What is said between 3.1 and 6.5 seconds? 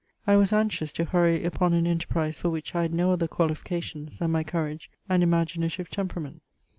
other qualifications than my courage anl^imaginadye temperament.